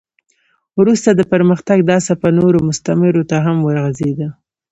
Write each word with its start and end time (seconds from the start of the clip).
وروسته 0.79 1.09
د 1.13 1.21
پرمختګ 1.31 1.77
دا 1.89 1.97
څپه 2.07 2.29
نورو 2.37 2.57
مستعمرو 2.67 3.23
ته 3.29 3.37
هم 3.45 3.57
وغځېده. 3.61 4.27